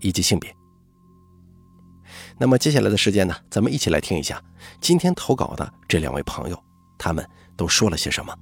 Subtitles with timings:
[0.00, 0.54] 以及性别。
[2.38, 4.42] 那么接下来的时间呢，咱们一起来听一下
[4.80, 6.64] 今天投稿的这两位朋友，
[6.96, 8.34] 他们都说了些什么。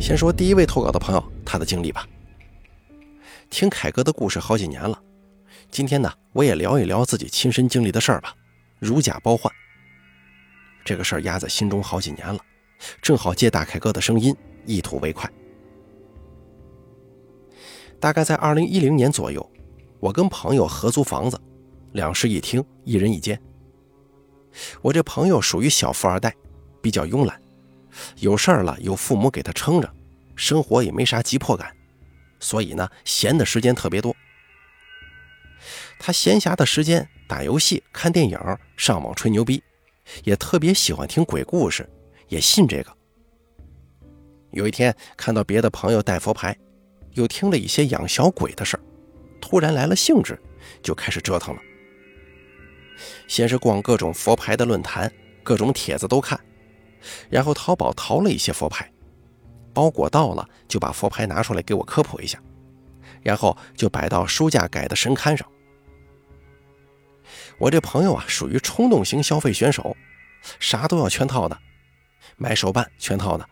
[0.00, 2.06] 先说第一位投稿的朋友，他的经历吧。
[3.50, 4.98] 听凯哥的故事好几年了，
[5.70, 8.34] 今天呢，我也聊一聊自己亲身经历的事儿吧。
[8.80, 9.52] 如假包换，
[10.84, 12.40] 这个事儿压在心中好几年了，
[13.00, 14.34] 正好借大凯哥的声音
[14.64, 15.30] 一吐为快。
[18.02, 19.48] 大概在二零一零年左右，
[20.00, 21.40] 我跟朋友合租房子，
[21.92, 23.40] 两室一厅，一人一间。
[24.80, 26.34] 我这朋友属于小富二代，
[26.80, 27.40] 比较慵懒，
[28.16, 29.88] 有事儿了有父母给他撑着，
[30.34, 31.72] 生活也没啥急迫感，
[32.40, 34.12] 所以呢，闲的时间特别多。
[36.00, 38.36] 他闲暇的时间打游戏、看电影、
[38.76, 39.62] 上网吹牛逼，
[40.24, 41.88] 也特别喜欢听鬼故事，
[42.26, 42.92] 也信这个。
[44.50, 46.58] 有一天看到别的朋友带佛牌。
[47.14, 48.80] 又听了一些养小鬼的事儿，
[49.40, 50.38] 突然来了兴致，
[50.82, 51.60] 就开始折腾了。
[53.26, 56.38] 先是逛各种佛牌的论坛，各种帖子都看，
[57.28, 58.90] 然后淘宝淘了一些佛牌，
[59.72, 62.40] 包裹到了就把佛牌拿出来给我科普一下，
[63.22, 65.46] 然后就摆到书架改的神龛上。
[67.58, 69.96] 我这朋友啊，属于冲动型消费选手，
[70.60, 71.58] 啥都要全套的，
[72.36, 73.48] 买手办全套的，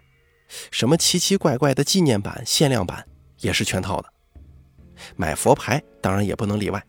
[0.70, 3.06] 什么奇奇怪怪的纪念版、限量版。
[3.40, 4.12] 也是全套的，
[5.16, 6.82] 买佛牌当然也不能例外，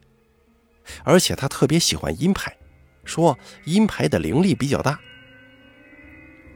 [1.04, 2.56] 而且他特别喜欢阴牌，
[3.04, 5.00] 说阴牌的灵力比较大。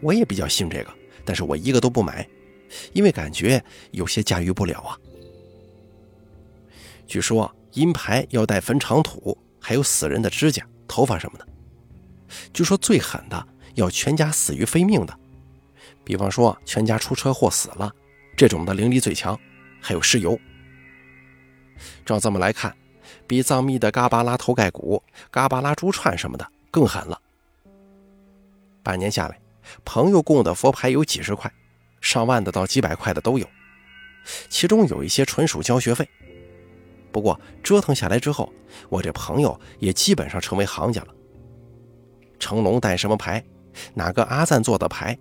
[0.01, 2.27] 我也比较信这个，但是我一个都不买，
[2.93, 4.97] 因为感觉有些驾驭不了啊。
[7.07, 11.47] 据说阴牌要带坟场土，还有死人的指甲、头发什么的。
[12.53, 15.17] 据说最狠的要全家死于非命的，
[16.03, 17.91] 比方说全家出车祸死了，
[18.35, 19.39] 这种的灵力最强。
[19.85, 20.39] 还有尸油，
[22.03, 22.75] 照这么来看，
[23.27, 27.21] 比藏密的嘎巴拉头盖骨、嘎巴拉珠串什么的更狠了。
[28.81, 29.39] 半年下来，
[29.83, 31.53] 朋友供的佛牌有几十块，
[32.01, 33.47] 上万的到几百块的都有，
[34.49, 36.09] 其中有一些纯属交学费。
[37.11, 38.51] 不过折腾下来之后，
[38.89, 41.13] 我这朋友也基本上成为行家了。
[42.39, 43.45] 成龙带什么牌，
[43.93, 45.15] 哪个阿赞做的牌，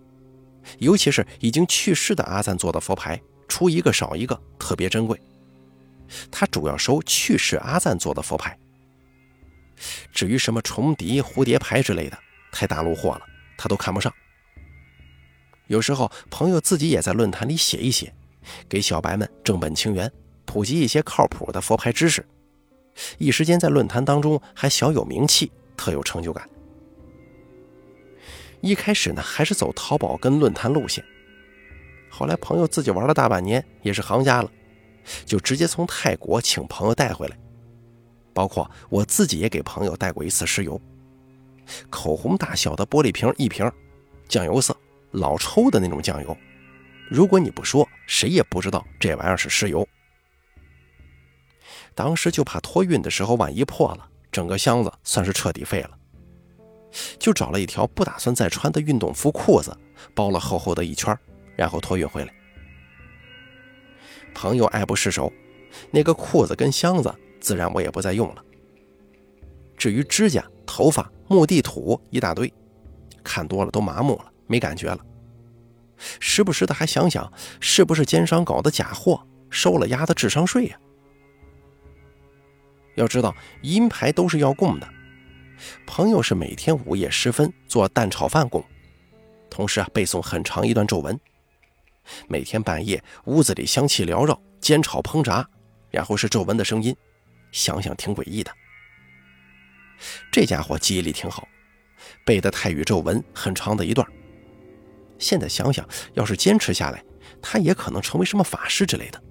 [0.79, 3.21] 尤其是已经去世的阿赞做的佛牌。
[3.55, 5.17] 出一个少一个，特别珍贵。
[6.29, 8.59] 他主要收去世阿赞做的佛牌。
[10.13, 12.19] 至于什么重笛、蝴蝶牌之类的，
[12.51, 13.21] 太大路货了，
[13.57, 14.13] 他都看不上。
[15.69, 18.13] 有时候朋友自己也在论坛里写一写，
[18.69, 20.11] 给小白们正本清源，
[20.45, 22.27] 普及一些靠谱的佛牌知识。
[23.19, 26.51] 一时间在论坛当中还小有名气，特有成就感。
[28.61, 31.05] 一开始呢，还是走淘宝跟论坛路线。
[32.15, 34.49] 后来朋友自己玩了大半年，也是行家了，
[35.27, 37.37] 就直接从泰国请朋友带回来。
[38.33, 40.81] 包括我自己也给朋友带过一次石油，
[41.91, 43.69] 口红大小的玻璃瓶一瓶，
[44.29, 44.77] 酱油色，
[45.11, 46.37] 老抽的那种酱油。
[47.11, 49.85] 如果你不说，谁也不知道这玩意儿是石油。
[51.97, 55.91] 当时就怕托运的时候万一破了，整个箱子算是彻底废了。
[57.19, 59.77] 就找了一条不打算再穿的运动服裤子，
[60.15, 61.17] 包了厚厚的一圈。
[61.57, 62.35] 然后托运回来，
[64.35, 65.33] 朋友爱不释手，
[65.91, 68.45] 那个裤子跟箱子自然我也不再用了。
[69.77, 72.53] 至于指甲、头发、墓地土一大堆，
[73.23, 74.99] 看多了都麻木了，没感觉了。
[76.19, 80.77] 时不时的还想想，是不是奸商搞的假货，收了丫的智商税呀？
[82.97, 84.89] 要知道阴牌都是要供的，
[85.87, 88.65] 朋友是每天午夜时分做蛋炒饭供，
[89.51, 91.19] 同时啊背诵很长一段咒文。
[92.29, 95.47] 每天半夜，屋子里香气缭绕，煎炒烹炸，
[95.91, 96.95] 然后是皱纹的声音，
[97.53, 98.51] 想想挺诡异的。
[100.31, 101.47] 这家伙记忆力挺好，
[102.25, 104.07] 背的泰语咒文很长的一段。
[105.19, 107.03] 现在想想，要是坚持下来，
[107.41, 109.23] 他也可能成为什么法师之类的。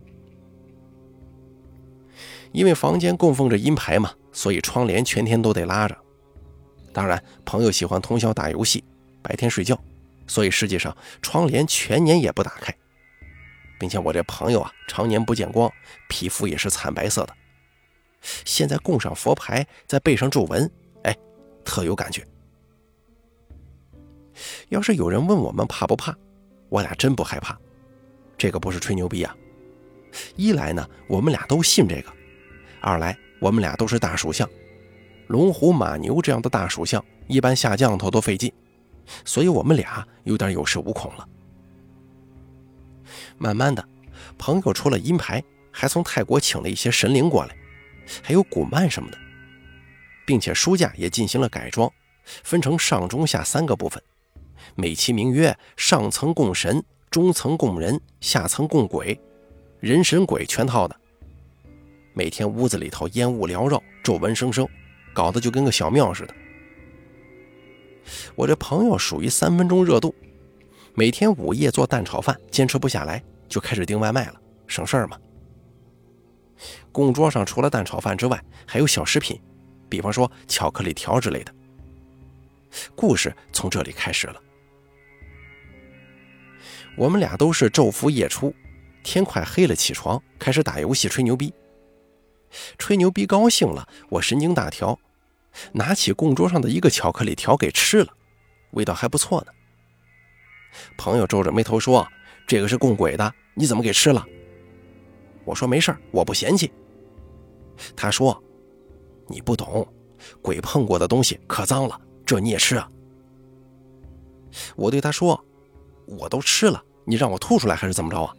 [2.51, 5.97] 因为房间供奉着阴牌嘛，所以窗帘全天都得拉着。
[6.93, 8.83] 当然，朋友喜欢通宵打游戏，
[9.21, 9.79] 白天睡觉。
[10.33, 12.75] 所以实际上，窗帘全年也不打开。
[13.77, 15.71] 并且我这朋友啊，常年不见光，
[16.09, 17.35] 皮肤也是惨白色的。
[18.43, 20.67] 现在供上佛牌，再背上咒文，
[21.03, 21.15] 哎，
[21.63, 22.25] 特有感觉。
[24.69, 26.17] 要是有人问我们怕不怕，
[26.67, 27.55] 我俩真不害怕。
[28.35, 29.37] 这个不是吹牛逼啊！
[30.35, 32.09] 一来呢，我们俩都信这个；
[32.81, 34.49] 二来，我们俩都是大属相，
[35.27, 38.51] 龙虎马牛这样的大属相，一般下降头都费劲，
[39.25, 41.27] 所以我们俩有点有恃无恐了。
[43.37, 43.83] 慢慢的，
[44.37, 47.55] 朋友除了阴牌，还从泰国请了一些神灵过来，
[48.21, 49.17] 还有古曼什么的，
[50.25, 51.91] 并且书架也进行了改装，
[52.43, 54.01] 分成上中下三个部分，
[54.75, 59.19] 美其名曰上层供神，中层供人，下层供鬼，
[59.79, 60.95] 人神鬼全套的。
[62.13, 64.67] 每天屋子里头烟雾缭绕，皱纹生生，
[65.13, 66.35] 搞得就跟个小庙似的。
[68.35, 70.13] 我这朋友属于三分钟热度。
[70.95, 75.17] 每天午夜做蛋炒饭，坚持不下来，就开始订外卖了，省事儿嘛。
[76.91, 79.41] 供桌上除了蛋炒饭之外，还有小食品，
[79.89, 81.53] 比方说巧克力条之类的。
[82.95, 84.41] 故事从这里开始了。
[86.95, 88.53] 我们俩都是昼伏夜出，
[89.03, 91.51] 天快黑了起床，开始打游戏吹牛逼。
[92.77, 94.99] 吹牛逼高兴了，我神经大条，
[95.71, 98.13] 拿起供桌上的一个巧克力条给吃了，
[98.71, 99.51] 味道还不错呢。
[100.97, 102.07] 朋友皱着眉头说
[102.47, 104.25] ：“这个是供鬼的，你怎么给吃了？”
[105.45, 106.71] 我说：“没事我不嫌弃。”
[107.95, 108.41] 他说
[109.27, 109.87] ：“你不懂，
[110.41, 112.89] 鬼碰过的东西可脏了，这你也吃啊？”
[114.75, 115.43] 我对他说
[116.05, 118.33] ：“我都吃了，你让我吐出来还是怎么着啊？”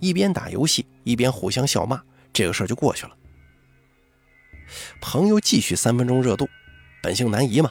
[0.00, 2.00] 一边打游戏一边互相笑骂，
[2.32, 3.16] 这个事儿就过去了。
[5.00, 6.48] 朋友继续三分钟热度，
[7.02, 7.70] 本性难移嘛。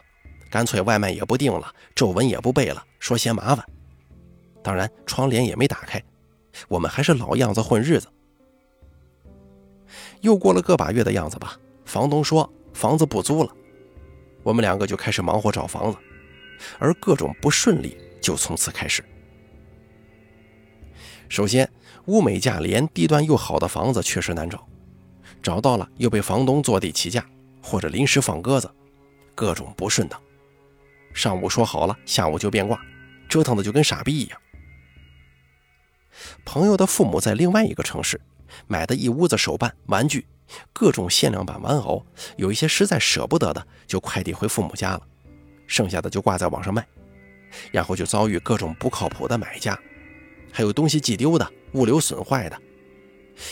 [0.49, 3.65] 干脆外卖也不订了，皱纹也不背了，说嫌麻烦。
[4.61, 5.99] 当然，窗帘也没打开，
[6.67, 8.07] 我们还是老样子混日子。
[10.21, 13.51] 又过了个把月的样子吧，房东说房子不租了，
[14.43, 15.97] 我们两个就开始忙活找房子，
[16.77, 19.03] 而各种不顺利就从此开始。
[21.29, 21.67] 首先，
[22.05, 24.67] 物美价廉、地段又好的房子确实难找，
[25.43, 27.23] 找到了又被房东坐地起价，
[27.61, 28.71] 或者临时放鸽子，
[29.35, 30.19] 各种不顺当。
[31.13, 32.79] 上午说好了，下午就变卦，
[33.27, 34.39] 折腾的就跟傻逼一样。
[36.45, 38.19] 朋友的父母在另外一个城市
[38.67, 40.25] 买的一屋子手办、玩具，
[40.71, 42.05] 各种限量版玩偶，
[42.37, 45.01] 有一些实在舍不得的，就快递回父母家了，
[45.67, 46.87] 剩下的就挂在网上卖，
[47.71, 49.77] 然后就遭遇各种不靠谱的买家，
[50.51, 52.61] 还有东西寄丢的、物流损坏的，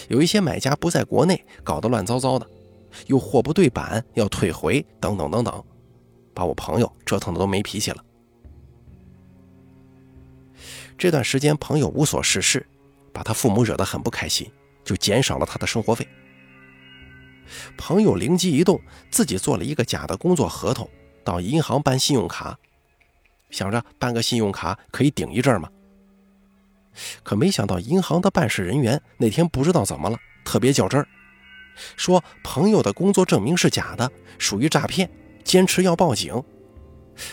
[0.10, 2.48] 有一些买家不在国内，搞得乱糟糟的，
[3.08, 5.64] 又货不对版要退回，等等等等。
[6.34, 8.04] 把我朋友折腾的都没脾气了。
[10.98, 12.66] 这段时间，朋友无所事事，
[13.12, 14.50] 把他父母惹得很不开心，
[14.84, 16.08] 就减少了他的生活费。
[17.76, 18.80] 朋友灵机一动，
[19.10, 20.90] 自己做了一个假的工作合同，
[21.24, 22.58] 到银行办信用卡，
[23.50, 25.70] 想着办个信用卡可以顶一阵嘛。
[27.24, 31.08] 可没想到，银行的办事人员那天不知道怎么了，特别较真儿，
[31.96, 35.10] 说朋友的工作证明是假的，属于诈骗。
[35.44, 36.42] 坚持要报警，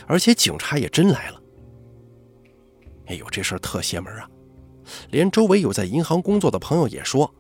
[0.06, 1.42] 而且警察也真来了。
[3.06, 4.26] 哎呦，这事儿特邪门啊！
[5.10, 7.32] 连周围有在银行工作的朋友也说，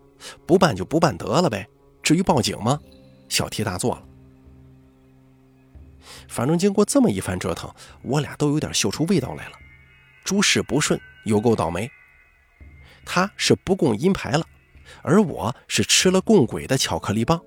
[0.46, 1.66] 不办就不办得了呗，
[2.02, 2.78] 至于报警吗？
[3.30, 4.04] 小题大做了。
[6.28, 9.52] 反正经过这么一番折腾，我俩都有点嗅出味道来了。
[10.22, 11.90] 诸事不顺，有够倒霉。
[13.10, 14.44] 他是不供阴牌了，
[15.00, 17.40] 而我是吃了供鬼的巧克力棒。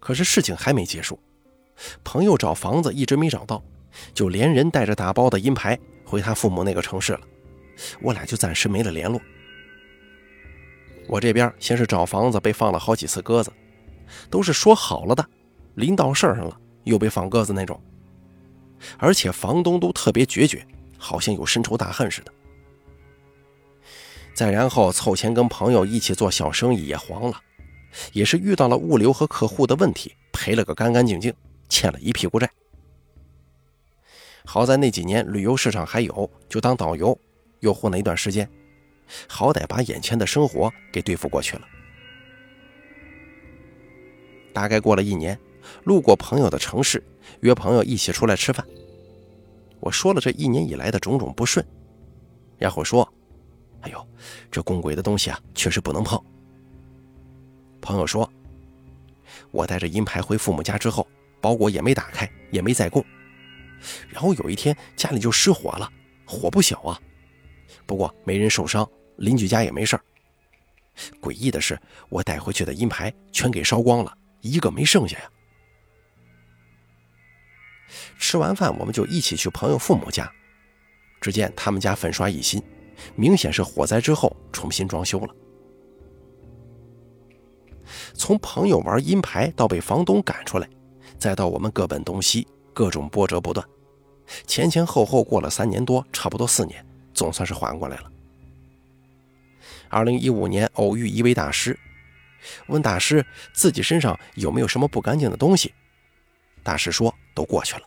[0.00, 1.16] 可是事情还没结束。
[2.02, 3.62] 朋友找房子一直没找到，
[4.12, 7.20] 就连人带着打包的阴牌回他父母那个城市了。
[8.02, 9.20] 我俩就暂时没了联络。
[11.06, 13.52] 我这边先是找房子被放了好几次鸽子，
[14.28, 15.24] 都是说好了的，
[15.76, 17.80] 临到事儿上了又被放鸽子那种。
[18.98, 20.66] 而且房东都特别决绝，
[20.98, 22.32] 好像有深仇大恨似的。
[24.38, 27.40] 再然后凑钱跟朋友一起做小生意也黄了，
[28.12, 31.34] 也是遇到了物流和客户的问题，赔了个干干净净。
[31.68, 32.48] 欠了一屁股债，
[34.44, 37.18] 好在那几年旅游市场还有，就当导游，
[37.58, 38.48] 又混了一段时间，
[39.26, 41.62] 好歹把眼前的生活给对付过去了。
[44.52, 45.36] 大概过了一年，
[45.82, 47.02] 路过朋友的城市，
[47.40, 48.64] 约朋友一起出来吃饭。
[49.80, 51.66] 我说了这一年以来的种种不顺，
[52.56, 53.12] 然后说
[53.82, 54.08] ：“哎呦，
[54.50, 56.22] 这供鬼的东西啊，确实不能碰。”
[57.80, 58.30] 朋友说
[59.50, 61.06] ：“我带着银牌回父母家之后。”
[61.40, 63.04] 包裹也没打开，也没再供。
[64.08, 65.88] 然后有一天家里就失火了，
[66.26, 67.00] 火不小啊！
[67.86, 68.84] 不过没人受伤，
[69.18, 70.02] 邻居家也没事儿。
[71.20, 75.30] 诡异的是，我带回去的银牌全给烧光了，一个没剩下呀。
[78.18, 80.28] 吃完饭，我们就一起去朋友父母家，
[81.20, 82.60] 只见他们家粉刷一新，
[83.14, 85.34] 明显是火灾之后重新装修了。
[88.14, 90.68] 从朋友玩阴牌到被房东赶出来，
[91.18, 93.66] 再到我们各奔东西，各种波折不断，
[94.46, 98.10] 前前后后过了三年多，差不多四年，总算是缓过来了。
[99.88, 101.78] 二零一五年偶遇一位大师，
[102.66, 103.24] 问大师
[103.54, 105.72] 自己身上有没有什么不干净的东西，
[106.62, 107.82] 大师说都过去了。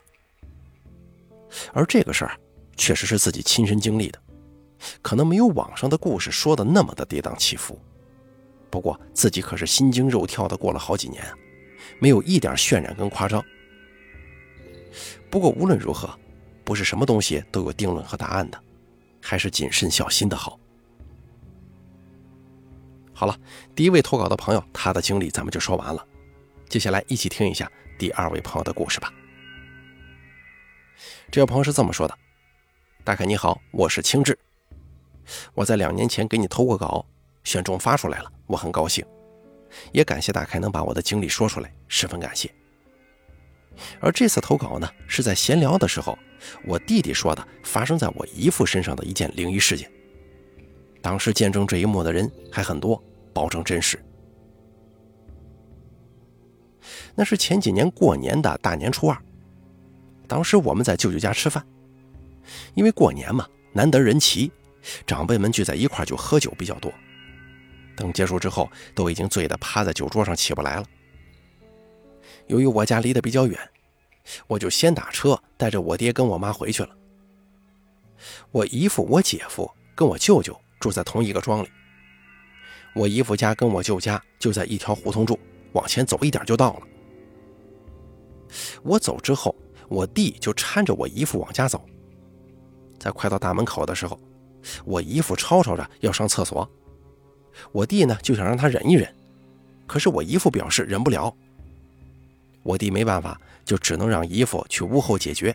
[1.72, 2.36] 而这个事儿
[2.76, 4.18] 确实是自己亲身经历的，
[5.00, 7.80] 可能没有网上的故事说的那么的跌宕起伏。
[8.70, 11.24] 不过自己可是心惊肉跳的过了好几年，
[11.98, 13.44] 没有一点渲染跟夸张。
[15.30, 16.18] 不过无论如何，
[16.64, 18.58] 不是什么东西都有定论和答案的，
[19.20, 20.58] 还是谨慎小心的好。
[23.12, 23.38] 好了，
[23.74, 26.04] 第一位投稿的朋友，他的经历咱们就说完了，
[26.68, 29.12] 接下来一起听一下第二位朋友的故事吧。
[31.30, 32.18] 这位朋友是这么说的
[33.04, 34.38] ：“大凯你好，我是清志，
[35.54, 37.04] 我在两年前给你投过稿。”
[37.44, 39.04] 选中发出来了，我很高兴，
[39.90, 42.48] 也感谢大开能把我的经历说出来，十分感谢。
[43.98, 46.16] 而这次投稿呢，是在闲聊的时候，
[46.64, 49.90] 我弟弟说的发生在我姨父身上的一件灵异事件。
[51.00, 53.02] 当时见证这一幕的人还很多，
[53.32, 53.98] 保证真实。
[57.16, 59.18] 那是前几年过年的大年初二，
[60.28, 61.66] 当时我们在舅舅家吃饭，
[62.74, 64.52] 因为过年嘛，难得人齐，
[65.06, 66.92] 长辈们聚在一块就喝酒比较多。
[67.94, 70.86] 等结束之后，都已经醉得趴在酒桌上起不来了。
[72.46, 73.58] 由于我家离得比较远，
[74.46, 76.90] 我就先打车带着我爹跟我妈回去了。
[78.50, 81.68] 我姨父、我姐夫跟我舅舅住在同一个庄里。
[82.94, 85.38] 我姨父家跟我舅家就在一条胡同住，
[85.72, 86.82] 往前走一点就到了。
[88.82, 89.54] 我走之后，
[89.88, 91.84] 我弟就搀着我姨父往家走。
[92.98, 94.20] 在快到大门口的时候，
[94.84, 96.70] 我姨父吵吵着要上厕所。
[97.70, 99.14] 我弟呢就想让他忍一忍，
[99.86, 101.34] 可是我姨父表示忍不了。
[102.62, 105.54] 我弟没办法，就只能让姨父去屋后解决。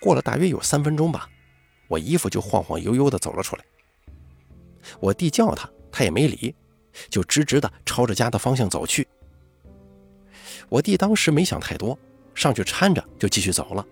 [0.00, 1.28] 过了大约有三分钟吧，
[1.88, 3.64] 我姨父就晃晃悠悠地走了出来。
[5.00, 6.54] 我弟叫他，他也没理，
[7.08, 9.06] 就直直地朝着家的方向走去。
[10.68, 11.98] 我弟当时没想太多，
[12.34, 13.86] 上去搀着就继续走了。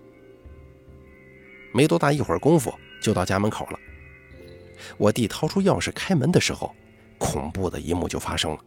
[1.73, 3.79] 没多大一会儿功夫，就到家门口了。
[4.97, 6.75] 我弟掏出钥匙开门的时候，
[7.17, 8.59] 恐怖的一幕就发生了。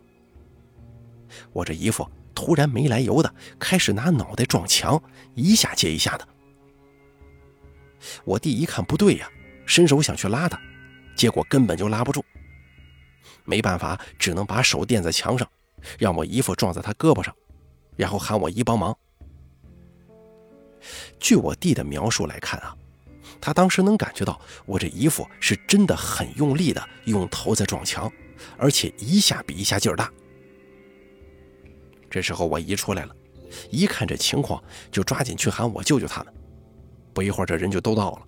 [1.52, 5.02] 我这姨父突然没来由的开始拿脑袋撞墙，
[5.34, 6.28] 一下接一下的。
[8.24, 9.28] 我弟一看不对呀，
[9.66, 10.60] 伸手想去拉他，
[11.16, 12.24] 结果根本就拉不住。
[13.44, 15.48] 没办法，只能把手垫在墙上，
[15.98, 17.34] 让我姨父撞在他胳膊上，
[17.96, 18.96] 然后喊我姨帮忙。
[21.18, 22.76] 据我弟的描述来看啊。
[23.44, 28.10] 他当时能感觉到我这姨父是真的很用力的用头在撞墙，
[28.56, 30.10] 而且一下比一下劲儿大。
[32.08, 33.14] 这时候我姨出来了，
[33.68, 36.32] 一看这情况，就抓紧去喊我舅舅他们。
[37.12, 38.22] 不一会儿，这人就都到了。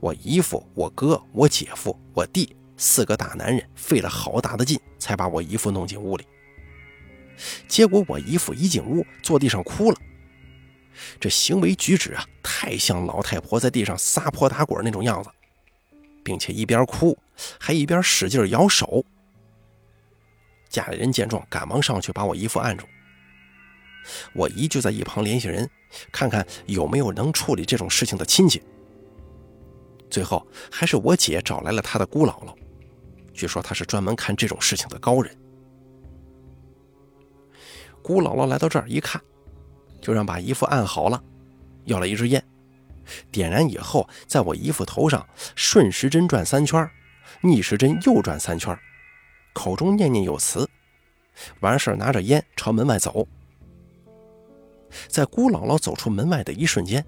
[0.00, 6.26] 我姨父、我哥、我姐夫、我弟四个大男人费了好大的劲，才把我姨父弄进屋里。
[7.68, 9.96] 结果我姨父一进屋，坐地上哭了。
[11.20, 15.30] 这行为举止啊，太像老太婆在地上撒泼打滚那种样子，
[16.24, 17.16] 并且一边哭
[17.58, 19.04] 还一边使劲摇手。
[20.68, 22.86] 家里人见状，赶忙上去把我姨父按住。
[24.32, 25.68] 我姨就在一旁联系人，
[26.12, 28.62] 看看有没有能处理这种事情的亲戚。
[30.10, 32.54] 最后还是我姐找来了她的姑姥姥，
[33.32, 35.36] 据说她是专门看这种事情的高人。
[38.02, 39.20] 姑姥姥来到这儿一看。
[40.08, 41.22] 就让把姨父按好了，
[41.84, 42.42] 要了一支烟，
[43.30, 46.90] 点燃以后，在我姨父头上顺时针转三圈，
[47.42, 48.74] 逆时针又转三圈，
[49.52, 50.66] 口中念念有词，
[51.60, 53.28] 完事拿着烟朝门外走。
[55.08, 57.04] 在姑姥姥走出门外的一瞬间，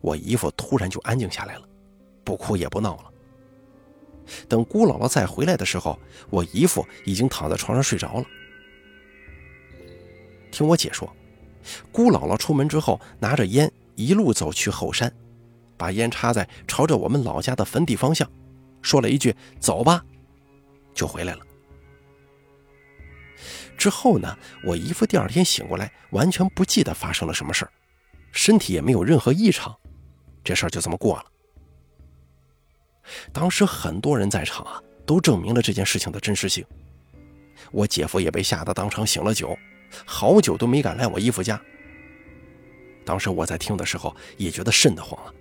[0.00, 1.68] 我姨父突然就安静下来了，
[2.22, 3.12] 不哭也不闹了。
[4.48, 5.98] 等姑姥姥再回来的时候，
[6.30, 8.24] 我姨父已经躺在床上睡着了。
[10.52, 11.12] 听我姐说。
[11.92, 15.12] 姑姥姥出门之后，拿着烟一路走去后山，
[15.76, 18.30] 把烟插在朝着我们老家的坟地方向，
[18.82, 20.04] 说了一句“走吧”，
[20.94, 21.40] 就回来了。
[23.76, 27.70] 之后呢，我姨夫第二天醒过来，完全不记得发生了什么事儿，
[28.32, 29.76] 身体也没有任何异常，
[30.42, 31.24] 这事儿就这么过了。
[33.32, 36.64] 当时很多人在场啊，都证明了这件事情的真实性。
[37.70, 39.56] 我姐夫也被吓得当场醒了酒，
[40.04, 41.60] 好久都没敢来我姨夫家。
[43.04, 45.32] 当时我在听的时候也觉得瘆得慌了，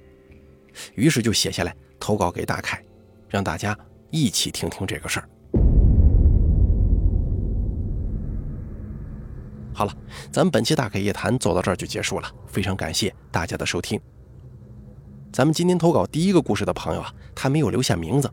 [0.94, 2.84] 于是就写下来投稿给大凯，
[3.28, 3.78] 让大家
[4.12, 5.30] 一起听听这个事儿。
[9.74, 9.94] 好了，
[10.32, 14.00] 咱们本期大凯夜谈走到这儿就结束了，非常感谢大家的收听。
[15.34, 18.32] 咱们今天投稿第一个故事的朋友啊，他没有留下名字，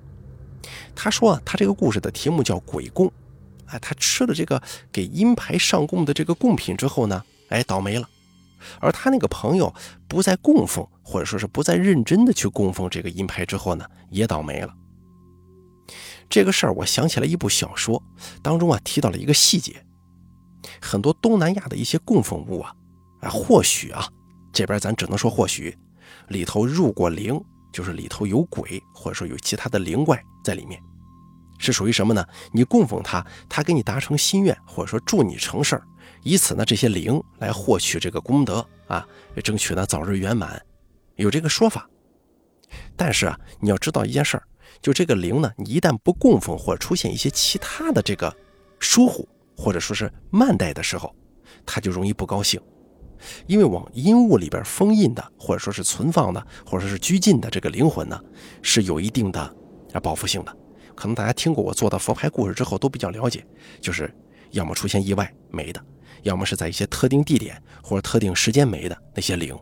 [0.95, 3.11] 他说啊，他这个故事的题目叫鬼供，
[3.73, 4.63] 哎，他吃了这个
[4.93, 8.09] 给阴牌上供的这个贡品之后呢，哎，倒霉了。
[8.79, 9.75] 而他那个朋友
[10.07, 14.73] 不再供奉，或者说是不再认真的去供奉这个阴牌之后呢，也倒霉了。
[16.29, 18.03] 这个事儿我想起来一部小说
[18.41, 19.85] 当中啊提到了一个细节。
[20.81, 22.75] 很多东南亚的一些供奉物啊，
[23.21, 24.07] 啊，或许啊，
[24.53, 25.77] 这边咱只能说或许，
[26.29, 30.81] 里头入过灵，就是里头有鬼，或者说有其他的灵怪在里面，
[31.63, 32.27] 是属于什么呢？
[32.53, 35.83] 你供奉他，他给你达成心愿，或者说助你成事儿，
[36.23, 39.07] 以此呢，这些灵来获取这个功德啊，
[39.43, 40.61] 争取呢早日圆满，
[41.17, 41.89] 有这个说法。
[42.97, 44.43] 但是啊，你要知道一件事儿，
[44.83, 48.37] 就这个灵呢，你一旦不供奉，或者出现一些其他的这个
[48.79, 49.29] 疏忽。
[49.55, 51.15] 或者说是慢待的时候，
[51.67, 52.59] 他就容易不高兴，
[53.47, 58.19] 因为往阴物里边封印的，或者说是存放的，或者说是拘禁的这个灵魂呢，
[58.63, 59.41] 是有一定的
[59.93, 60.57] 啊报复性的。
[60.95, 63.45] 可能大家听过我做的佛牌故事之后，都比较了解，
[63.81, 64.13] 就是
[64.51, 65.85] 要么出现意外没的，
[66.23, 69.59] 要么是在一些特定地点或者特定时间没的那些灵。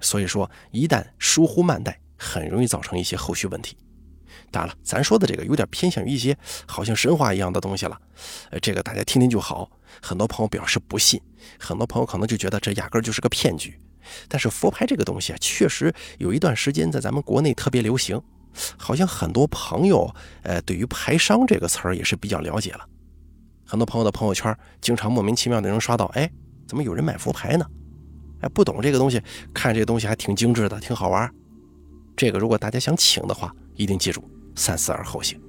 [0.00, 3.76] 所以说，一旦疏忽慢待，很容易造成一些后续问题。
[4.50, 8.00] 当然了，咱说的这个有点偏向于一些好像神话一样的东西了，
[8.50, 9.70] 呃，这个大家听听就好。
[10.00, 11.20] 很多朋友表示不信，
[11.58, 13.78] 很多朋友可能就觉得这压根儿就是个骗局。
[14.28, 18.20] 但是佛牌这个东西啊，确实有一段时间在咱们国内特别流行，
[18.76, 20.12] 好像很多朋友
[20.42, 22.86] 呃对于牌商这个词儿也是比较了解了。
[23.64, 26.30] 很多朋友的朋友圈经常莫名其妙的能刷到，哎，
[26.66, 27.64] 怎么有人买佛牌呢？
[28.40, 29.22] 哎，不懂这个东西，
[29.54, 31.30] 看这个东西还挺精致的，挺好玩。
[32.16, 34.28] 这个如果大家想请的话，一定记住。
[34.56, 35.40] 三思而后行。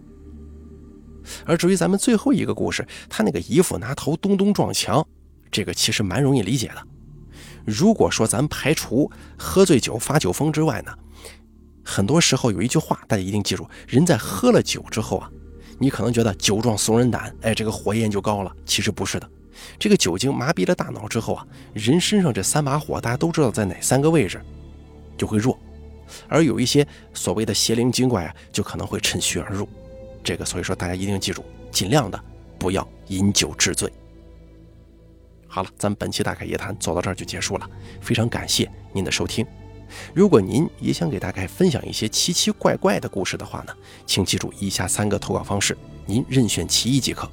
[1.45, 5.05] 而至于咱们最后一个故事，他那个姨父拿头咚咚撞墙，
[5.49, 6.87] 这个其实蛮容易理解的。
[7.65, 10.93] 如果说咱排除喝醉酒发酒疯之外呢，
[11.83, 15.29] 很多时候有一句话大家一定记住：人在喝了酒之后啊，
[15.79, 18.55] 你可能觉得酒壮怂人胆，哎，这个火焰就高了。
[18.65, 19.29] 其实不是的，
[19.79, 24.39] 这个酒精麻痹了大脑之后啊，人身上这三把火大家都知道在哪三个位置，
[25.17, 25.57] 就会弱。
[26.27, 29.67] 而有一些所谓的邪灵精怪啊，就可能会趁虚而入。
[30.23, 32.21] 这个，所以说大家一定记住，尽量的
[32.59, 33.91] 不要饮酒致醉。
[35.47, 37.69] 好了，咱们本期大凯夜谈走到这儿就结束了，
[38.01, 39.45] 非常感谢您的收听。
[40.13, 43.73] 如果您也想给大概分享一些奇奇怪怪的故事的话呢，
[44.05, 47.29] 请记住以下三个投稿方式，您任选其一即可。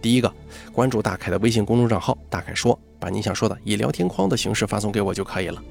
[0.00, 0.32] 第一个，
[0.72, 5.62] 关注大凯的微信公众账号“大凯说”，把您想说的以聊天框的形式发送给我就可以了。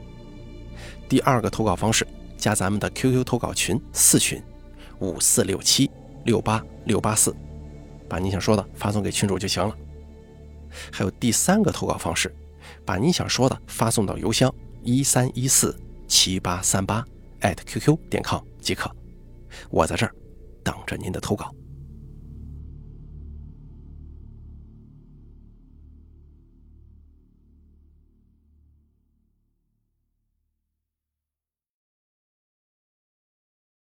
[1.09, 4.41] 第二个投稿方式，加咱们的 QQ 投稿群四群，
[4.99, 5.91] 五四六七
[6.23, 7.35] 六八六八四，
[8.07, 9.75] 把你想说的发送给群主就行了。
[10.89, 12.33] 还有第三个投稿方式，
[12.85, 14.49] 把你想说的发送到邮箱
[14.83, 15.75] 一三一四
[16.07, 17.05] 七八三八
[17.41, 18.89] 艾特 @QQ 点 com 即可。
[19.69, 20.15] 我在这儿
[20.63, 21.53] 等着您的投稿。